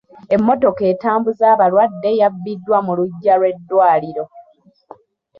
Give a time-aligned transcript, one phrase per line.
[0.35, 4.25] Emmotoka etambuza abalwadde yabbiddwa mu luggya lw'eddwaliro.